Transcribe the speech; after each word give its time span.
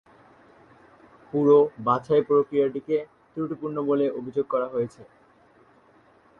পুরো 1.33 1.57
বাছাই 1.79 2.21
প্রক্রিয়াটিকে 2.21 2.97
"ত্রুটিপূর্ণ" 3.33 3.77
বলে 3.89 4.05
অভিযোগ 4.19 4.45
করা 4.49 4.67
হয়েছে। 4.67 5.01